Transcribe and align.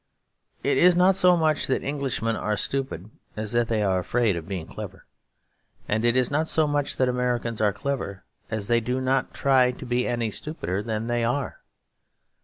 It 0.63 0.79
is 0.79 0.95
not 0.95 1.15
so 1.15 1.37
much 1.37 1.67
that 1.67 1.83
Englishmen 1.83 2.35
are 2.35 2.57
stupid 2.57 3.11
as 3.37 3.51
that 3.51 3.67
they 3.67 3.83
are 3.83 3.99
afraid 3.99 4.35
of 4.35 4.47
being 4.47 4.65
clever; 4.65 5.05
and 5.87 6.03
it 6.03 6.15
is 6.17 6.31
not 6.31 6.47
so 6.47 6.65
much 6.65 6.97
that 6.97 7.07
Americans 7.07 7.61
are 7.61 7.71
clever 7.71 8.23
as 8.49 8.65
that 8.65 8.73
they 8.73 8.79
do 8.79 8.99
not 8.99 9.31
try 9.31 9.69
to 9.69 9.85
be 9.85 10.07
any 10.07 10.31
stupider 10.31 10.81
than 10.81 11.05
they 11.05 11.23
are. 11.23 11.61